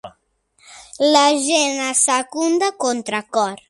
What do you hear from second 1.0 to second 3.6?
La gent la secunda a contracor.